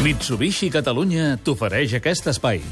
Mitsubishi 0.00 0.70
Catalunya 0.72 1.34
t'ofereix 1.44 1.92
aquest 1.98 2.30
espai. 2.30 2.62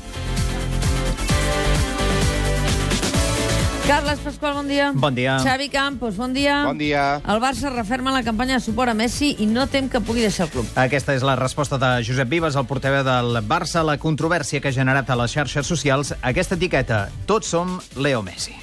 Carles 3.85 4.23
Pasqual, 4.25 4.55
bon 4.57 4.69
dia. 4.69 4.87
Bon 4.97 5.13
dia. 5.13 5.35
Xavi 5.45 5.69
Campos, 5.69 6.17
bon 6.17 6.33
dia. 6.33 6.63
Bon 6.65 6.81
dia. 6.81 7.21
El 7.29 7.43
Barça 7.45 7.69
referma 7.69 8.15
la 8.17 8.23
campanya 8.25 8.57
de 8.57 8.65
suport 8.65 8.89
a 8.89 8.97
Messi 8.97 9.35
i 9.45 9.49
no 9.49 9.67
tem 9.69 9.91
que 9.93 10.01
pugui 10.01 10.25
deixar 10.25 10.47
el 10.47 10.55
club. 10.57 10.73
Aquesta 10.81 11.19
és 11.21 11.25
la 11.25 11.37
resposta 11.37 11.77
de 11.77 11.93
Josep 12.09 12.33
Vives, 12.33 12.57
el 12.57 12.65
portaveu 12.65 13.05
del 13.05 13.43
Barça, 13.45 13.83
a 13.83 13.87
la 13.91 13.99
controvèrsia 14.01 14.65
que 14.65 14.73
ha 14.73 14.77
generat 14.81 15.13
a 15.13 15.21
les 15.21 15.37
xarxes 15.37 15.69
socials 15.69 16.17
aquesta 16.23 16.57
etiqueta 16.57 17.11
Tots 17.29 17.53
som 17.53 17.77
Leo 18.01 18.25
Messi. 18.25 18.57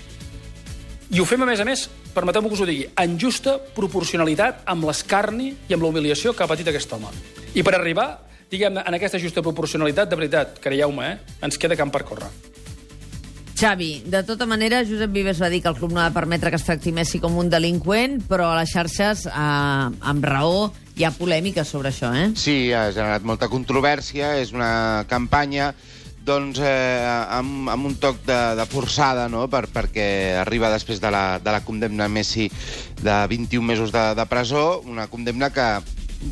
I 1.14 1.22
ho 1.22 1.30
fem, 1.30 1.46
a 1.46 1.54
més 1.54 1.62
a 1.62 1.70
més, 1.70 1.86
permeteu-me 2.18 2.50
que 2.50 2.58
us 2.58 2.66
ho 2.66 2.70
digui, 2.74 2.90
en 2.98 3.20
justa 3.22 3.60
proporcionalitat 3.78 4.66
amb 4.66 4.90
l'escarni 4.90 5.54
i 5.70 5.78
amb 5.78 5.86
la 5.86 5.94
humiliació 5.94 6.34
que 6.34 6.42
ha 6.42 6.50
patit 6.50 6.74
aquest 6.74 6.98
home. 6.98 7.14
I 7.54 7.62
per 7.62 7.78
arribar, 7.78 8.26
diguem 8.56 8.80
en 8.82 8.98
aquesta 8.98 9.20
justa 9.22 9.44
proporcionalitat, 9.46 10.10
de 10.10 10.20
veritat, 10.20 10.60
creieu-me, 10.64 11.16
eh, 11.16 11.40
ens 11.46 11.60
queda 11.60 11.78
camp 11.80 11.92
per 11.94 12.06
córrer. 12.08 12.32
Xavi, 13.56 14.04
de 14.12 14.20
tota 14.28 14.46
manera, 14.46 14.82
Josep 14.84 15.14
Vives 15.16 15.40
va 15.40 15.48
dir 15.50 15.62
que 15.64 15.72
el 15.72 15.78
club 15.78 15.94
no 15.96 16.02
ha 16.02 16.10
de 16.10 16.16
permetre 16.16 16.52
que 16.52 16.58
es 16.60 16.66
tracti 16.68 16.92
Messi 16.92 17.22
com 17.24 17.38
un 17.40 17.50
delinqüent, 17.50 18.20
però 18.28 18.50
a 18.52 18.58
les 18.60 18.74
xarxes, 18.74 19.26
eh, 19.28 19.32
amb 19.32 20.28
raó, 20.28 20.74
hi 20.96 21.06
ha 21.08 21.12
polèmica 21.16 21.64
sobre 21.64 21.92
això, 21.92 22.12
eh? 22.16 22.32
Sí, 22.36 22.74
ha 22.76 22.90
generat 22.92 23.24
molta 23.24 23.48
controvèrsia, 23.52 24.36
és 24.44 24.52
una 24.56 25.06
campanya 25.08 25.74
doncs, 26.26 26.60
eh, 26.60 27.06
amb, 27.38 27.70
amb 27.70 27.86
un 27.92 27.96
toc 28.02 28.20
de, 28.26 28.40
de 28.60 28.66
forçada, 28.68 29.30
no?, 29.32 29.46
per, 29.48 29.68
perquè 29.72 30.08
arriba 30.42 30.74
després 30.74 31.00
de 31.00 31.12
la, 31.14 31.40
de 31.40 31.54
la 31.54 31.62
condemna 31.64 32.10
a 32.10 32.12
Messi 32.12 32.50
de 33.04 33.18
21 33.30 33.64
mesos 33.64 33.94
de, 33.96 34.04
de 34.18 34.26
presó, 34.28 34.82
una 34.84 35.08
condemna 35.08 35.52
que 35.54 35.70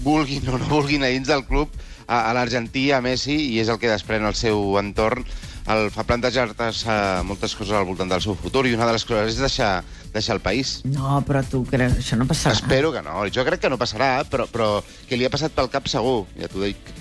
vulguin 0.04 0.50
o 0.50 0.58
no 0.58 0.68
vulguin 0.72 1.06
a 1.06 1.12
dins 1.14 1.30
del 1.30 1.46
club 1.46 1.70
a, 2.08 2.30
a 2.30 2.36
l'Argentí, 2.36 2.90
a 2.92 3.02
Messi, 3.02 3.38
i 3.54 3.60
és 3.64 3.72
el 3.72 3.80
que 3.82 3.92
desprèn 3.92 4.26
el 4.28 4.38
seu 4.40 4.78
entorn 4.82 5.26
el 5.74 5.88
fa 5.96 6.04
plantejar-te 6.04 6.66
uh, 6.68 7.24
moltes 7.24 7.54
coses 7.56 7.72
al 7.78 7.86
voltant 7.88 8.10
del 8.12 8.22
seu 8.24 8.36
futur 8.36 8.66
i 8.68 8.74
una 8.76 8.88
de 8.90 8.98
les 8.98 9.06
coses 9.08 9.32
és 9.32 9.40
deixar, 9.40 9.72
deixar 10.12 10.36
el 10.36 10.44
país. 10.44 10.82
No, 10.84 11.22
però 11.24 11.40
tu 11.48 11.64
creus... 11.70 11.96
Això 12.02 12.20
no 12.20 12.28
passarà. 12.28 12.58
Espero 12.58 12.92
que 12.92 13.04
no. 13.06 13.24
Jo 13.32 13.48
crec 13.48 13.64
que 13.64 13.72
no 13.72 13.80
passarà, 13.80 14.12
però, 14.28 14.50
però 14.52 14.70
que 15.08 15.20
li 15.20 15.24
ha 15.24 15.32
passat 15.32 15.56
pel 15.56 15.72
cap 15.72 15.88
segur, 15.88 16.26
ja 16.36 16.52
t'ho 16.52 16.66
dic. 16.66 16.94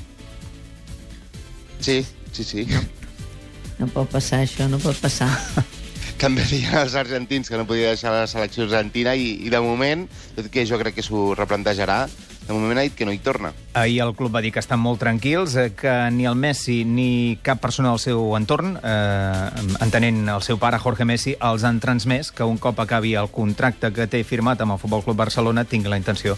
Sí, 1.82 2.04
sí, 2.30 2.46
sí. 2.46 2.68
No. 2.70 2.82
No 3.82 3.88
pot 3.90 4.12
passar, 4.12 4.44
això, 4.44 4.68
no 4.70 4.78
pot 4.78 4.98
passar. 5.02 5.26
També 6.22 6.44
deien 6.46 6.76
els 6.78 6.94
argentins 6.94 7.50
que 7.50 7.58
no 7.58 7.66
podia 7.66 7.90
deixar 7.90 8.12
la 8.14 8.28
selecció 8.30 8.68
argentina 8.68 9.16
i, 9.18 9.32
i 9.42 9.50
de 9.50 9.58
moment, 9.64 10.04
tot 10.36 10.46
que 10.54 10.62
jo 10.68 10.78
crec 10.78 10.94
que 11.00 11.02
s'ho 11.02 11.32
replantejarà, 11.34 12.04
de 12.46 12.52
moment 12.54 12.78
ha 12.78 12.84
dit 12.86 12.94
que 12.94 13.06
no 13.06 13.12
hi 13.12 13.18
torna. 13.18 13.52
Ahir 13.74 14.00
el 14.04 14.14
club 14.14 14.34
va 14.34 14.42
dir 14.44 14.52
que 14.52 14.62
estan 14.62 14.80
molt 14.80 15.00
tranquils, 15.00 15.56
eh, 15.56 15.72
que 15.78 15.92
ni 16.10 16.26
el 16.26 16.36
Messi 16.36 16.82
ni 16.84 17.38
cap 17.42 17.60
persona 17.62 17.90
del 17.90 18.02
seu 18.02 18.36
entorn, 18.36 18.78
eh, 18.82 19.50
entenent 19.80 20.24
el 20.28 20.42
seu 20.42 20.58
pare, 20.58 20.80
Jorge 20.82 21.04
Messi, 21.04 21.36
els 21.40 21.64
han 21.64 21.80
transmès 21.80 22.32
que 22.32 22.44
un 22.44 22.58
cop 22.58 22.80
acabi 22.80 23.14
el 23.14 23.30
contracte 23.30 23.92
que 23.92 24.06
té 24.06 24.24
firmat 24.24 24.60
amb 24.60 24.76
el 24.76 24.82
Futbol 24.82 25.04
Club 25.04 25.16
Barcelona 25.16 25.64
tingui 25.64 25.90
la 25.90 26.00
intenció 26.00 26.36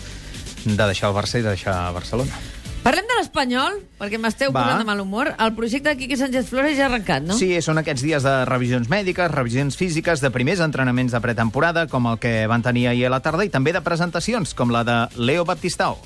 de 0.64 0.84
deixar 0.86 1.10
el 1.10 1.16
Barça 1.16 1.40
i 1.40 1.42
de 1.42 1.50
deixar 1.56 1.92
Barcelona. 1.92 2.63
Parlem 2.84 3.06
de 3.08 3.14
l'Espanyol, 3.16 3.78
perquè 3.96 4.18
m'esteu 4.20 4.50
posant 4.52 4.82
de 4.82 4.84
mal 4.84 4.98
humor. 5.00 5.30
El 5.40 5.54
projecte 5.56 5.88
de 5.88 5.96
Quique 5.96 6.18
Sánchez 6.20 6.50
Flores 6.50 6.76
ja 6.76 6.84
ha 6.84 6.88
arrencat, 6.90 7.22
no? 7.24 7.32
Sí, 7.38 7.48
són 7.64 7.80
aquests 7.80 8.02
dies 8.04 8.22
de 8.26 8.34
revisions 8.44 8.90
mèdiques, 8.92 9.30
revisions 9.32 9.78
físiques, 9.80 10.20
de 10.20 10.28
primers 10.34 10.60
entrenaments 10.60 11.14
de 11.16 11.20
pretemporada, 11.24 11.86
com 11.88 12.10
el 12.12 12.18
que 12.20 12.34
van 12.46 12.60
tenir 12.62 12.88
ahir 12.92 13.06
a 13.08 13.14
la 13.14 13.20
tarda, 13.24 13.46
i 13.46 13.48
també 13.48 13.72
de 13.72 13.80
presentacions, 13.80 14.52
com 14.54 14.68
la 14.74 14.84
de 14.84 14.98
Leo 15.16 15.46
Baptistao. 15.48 15.96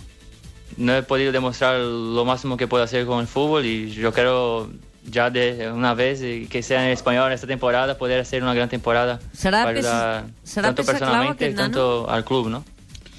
no 0.77 0.95
he 0.95 1.03
podido 1.03 1.33
demostrar 1.33 1.81
lo 1.81 2.25
máximo 2.25 2.57
que 2.57 2.69
puedo 2.69 2.85
hacer 2.85 3.07
con 3.07 3.19
el 3.21 3.27
fútbol 3.27 3.65
y 3.67 3.91
yo 3.91 4.13
quiero 4.13 4.69
ya 5.11 5.31
de 5.31 5.73
una 5.73 5.95
vez 5.95 6.21
que 6.49 6.63
sea 6.63 6.85
en 6.85 6.93
español 6.93 7.33
esta 7.33 7.47
temporada 7.49 7.97
poder 7.99 8.21
hacer 8.21 8.43
una 8.43 8.55
gran 8.55 8.69
temporada 8.69 9.19
¿Será 9.33 9.65
para 9.65 9.81
peça- 9.81 9.89
ayudar 9.89 10.25
será 10.45 10.69
tanto 10.69 10.83
peça 10.85 10.99
clau 10.99 11.01
personalmente 11.01 11.49
nano? 11.51 11.63
tanto 11.63 12.11
al 12.11 12.23
club, 12.25 12.49
¿no? 12.51 12.65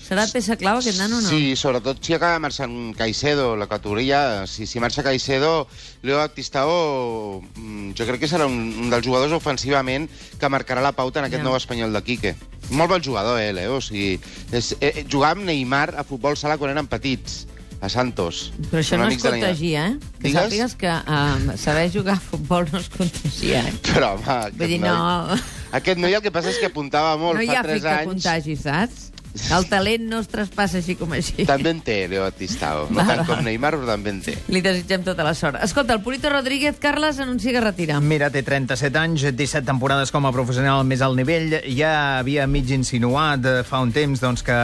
Serà 0.10 0.24
peça 0.34 0.56
clau 0.58 0.80
aquest 0.82 0.98
nano 0.98 1.20
no? 1.22 1.30
Sí, 1.30 1.54
sobretot 1.60 2.00
si 2.02 2.16
acaba 2.18 2.40
marxant 2.42 2.96
Caicedo, 2.98 3.52
la 3.56 3.68
categoria, 3.70 4.48
si, 4.50 4.66
si 4.66 4.80
marxa 4.82 5.04
Caicedo, 5.06 5.68
Leo 6.02 6.18
Baptistao, 6.18 7.44
mm, 7.56 7.92
jo 7.94 8.08
crec 8.10 8.24
que 8.24 8.30
serà 8.32 8.48
un, 8.50 8.58
un 8.86 8.90
dels 8.90 9.06
jugadors 9.06 9.36
ofensivament 9.38 10.10
que 10.40 10.50
marcarà 10.50 10.82
la 10.82 10.96
pauta 10.98 11.22
en 11.22 11.30
aquest 11.30 11.44
Ja. 11.44 11.46
nou 11.46 11.56
espanyol 11.60 11.94
de 11.94 12.02
Quique. 12.04 12.34
Molt 12.72 12.90
bon 12.90 13.02
jugador, 13.06 13.40
eh, 13.40 13.54
Leo? 13.54 13.78
O 13.78 13.82
sigui, 13.82 14.20
és, 14.52 14.76
eh, 14.82 15.06
jugar 15.10 15.36
amb 15.38 15.46
Neymar 15.46 15.94
a 15.98 16.04
futbol 16.04 16.36
sala 16.38 16.58
quan 16.58 16.72
eren 16.74 16.88
petits, 16.90 17.46
a 17.82 17.88
Santos. 17.88 18.52
Però 18.72 18.82
això 18.82 18.98
no 18.98 19.08
es 19.08 19.22
contagia, 19.24 19.86
eh? 19.88 19.98
Que 20.20 20.28
Digues? 20.28 20.42
sàpigues 20.50 20.76
que 20.76 20.90
uh, 20.92 21.56
saber 21.58 21.86
jugar 21.94 22.18
a 22.18 22.20
futbol 22.20 22.68
no 22.74 22.80
es 22.82 22.90
contagia, 22.90 23.62
eh? 23.70 23.74
Però, 23.94 24.16
home, 24.18 24.52
Vull 24.58 24.68
dir, 24.74 24.82
noi... 24.82 24.90
no... 24.90 25.38
Aquest 25.72 26.00
noi 26.02 26.14
el 26.18 26.22
que 26.26 26.32
passa 26.34 26.50
és 26.50 26.58
que 26.58 26.66
apuntava 26.66 27.14
molt 27.22 27.38
No 27.38 27.44
hi 27.46 27.48
fa 27.54 27.60
ha 27.60 27.64
3 27.64 27.78
efecte 27.78 27.94
anys. 27.94 28.10
contagi, 28.10 28.56
saps? 28.58 29.12
El 29.54 29.68
talent 29.70 30.08
no 30.10 30.20
es 30.24 30.28
traspassa 30.28 30.80
així 30.80 30.96
com 30.98 31.12
així. 31.14 31.46
També 31.46 31.70
en 31.70 31.80
té, 31.86 32.08
Leo 32.10 32.24
Baptistao. 32.26 32.88
No 32.90 32.98
Va, 33.00 33.06
tant 33.06 33.22
va. 33.22 33.26
com 33.28 33.44
Neymar, 33.46 33.76
però 33.78 33.88
també 33.92 34.10
en 34.14 34.22
té. 34.26 34.34
Li 34.50 34.62
desitgem 34.66 35.04
tota 35.06 35.24
la 35.24 35.36
sort. 35.38 35.60
Escolta, 35.64 35.94
el 35.94 36.02
Purito 36.02 36.30
Rodríguez, 36.34 36.78
Carles, 36.82 37.20
anuncia 37.20 37.54
que 37.54 37.62
retira. 37.62 38.00
Mira, 38.02 38.32
té 38.34 38.42
37 38.44 38.98
anys, 38.98 39.28
17 39.30 39.66
temporades 39.68 40.12
com 40.12 40.26
a 40.26 40.32
professional 40.34 40.80
al 40.82 40.88
més 40.90 41.04
alt 41.06 41.18
nivell. 41.18 41.60
Ja 41.78 42.20
havia 42.20 42.48
mig 42.50 42.72
insinuat 42.74 43.46
eh, 43.46 43.60
fa 43.68 43.84
un 43.86 43.94
temps 43.96 44.22
doncs, 44.22 44.42
que 44.46 44.58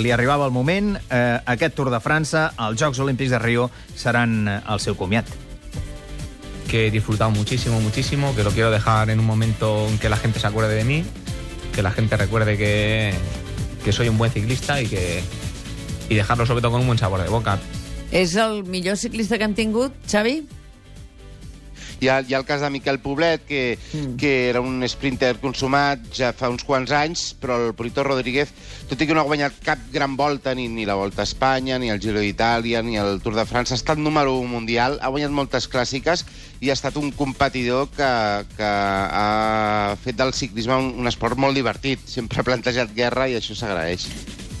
li 0.00 0.10
arribava 0.14 0.48
el 0.48 0.56
moment. 0.56 0.96
Eh, 1.10 1.38
aquest 1.56 1.76
Tour 1.76 1.92
de 1.92 2.00
França, 2.00 2.48
els 2.68 2.80
Jocs 2.80 2.98
Olímpics 3.04 3.30
de 3.36 3.42
Rio, 3.44 3.68
seran 3.94 4.40
eh, 4.48 4.60
el 4.72 4.80
seu 4.80 4.96
comiat. 4.96 5.28
que 6.68 6.86
he 6.86 6.90
disfrutado 6.90 7.30
muchísimo, 7.30 7.80
muchísimo, 7.80 8.36
que 8.36 8.44
lo 8.44 8.50
quiero 8.50 8.70
dejar 8.70 9.08
en 9.08 9.18
un 9.20 9.24
momento 9.24 9.86
en 9.88 9.96
que 9.98 10.10
la 10.10 10.18
gente 10.18 10.38
se 10.38 10.46
acuerde 10.46 10.74
de 10.74 10.84
mí, 10.84 11.02
que 11.74 11.82
la 11.82 11.90
gente 11.92 12.14
recuerde 12.18 12.58
que, 12.58 13.14
que 13.84 13.92
soy 13.92 14.08
un 14.08 14.18
buen 14.18 14.30
ciclista 14.30 14.80
y 14.82 14.86
que 14.86 15.22
y 16.08 16.14
dejarlo 16.14 16.46
sobre 16.46 16.62
todo 16.62 16.72
con 16.72 16.80
un 16.80 16.86
buen 16.86 16.98
sabor 16.98 17.22
de 17.22 17.28
boca. 17.28 17.58
És 18.10 18.36
el 18.40 18.64
millor 18.64 18.96
ciclista 18.96 19.36
que 19.36 19.44
hem 19.44 19.54
tingut, 19.54 19.92
Xavi? 20.08 20.46
Hi 22.00 22.08
ha, 22.08 22.20
hi 22.22 22.34
ha 22.34 22.38
el 22.38 22.46
cas 22.46 22.62
de 22.62 22.70
Miquel 22.70 23.00
Poblet, 23.02 23.44
que, 23.46 23.78
mm. 23.92 24.16
que 24.20 24.32
era 24.50 24.60
un 24.62 24.84
sprinter 24.86 25.34
consumat 25.42 26.04
ja 26.14 26.30
fa 26.36 26.50
uns 26.52 26.62
quants 26.66 26.92
anys, 26.94 27.32
però 27.40 27.56
el 27.58 27.74
Purito 27.74 28.04
Rodríguez, 28.06 28.52
tot 28.90 29.02
i 29.02 29.08
que 29.08 29.16
no 29.16 29.24
ha 29.24 29.28
guanyat 29.28 29.58
cap 29.66 29.82
gran 29.92 30.14
volta, 30.16 30.54
ni, 30.54 30.68
ni 30.70 30.86
la 30.86 30.98
Volta 30.98 31.24
a 31.24 31.28
Espanya, 31.28 31.78
ni 31.82 31.90
el 31.90 31.98
Giro 32.02 32.22
d'Itàlia, 32.22 32.82
ni 32.86 32.98
el 33.00 33.18
Tour 33.24 33.34
de 33.38 33.46
França, 33.48 33.74
ha 33.74 33.80
estat 33.80 33.98
número 33.98 34.38
1 34.38 34.50
mundial, 34.52 34.98
ha 35.02 35.10
guanyat 35.10 35.34
moltes 35.34 35.66
clàssiques 35.70 36.24
i 36.60 36.70
ha 36.70 36.76
estat 36.78 36.96
un 36.98 37.10
competidor 37.14 37.88
que, 37.94 38.10
que 38.56 38.68
ha 38.68 39.96
fet 40.02 40.18
del 40.18 40.34
ciclisme 40.34 40.78
un, 40.78 40.92
un 41.02 41.10
esport 41.10 41.38
molt 41.38 41.58
divertit. 41.58 42.02
Sempre 42.06 42.42
ha 42.42 42.46
plantejat 42.46 42.94
guerra 42.94 43.28
i 43.30 43.38
això 43.38 43.56
s'agraeix. 43.58 44.08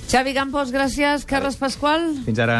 Xavi 0.08 0.32
Campos, 0.32 0.70
gràcies. 0.72 1.26
Carles 1.28 1.58
Pasqual? 1.60 2.06
Fins 2.24 2.38
ara. 2.40 2.56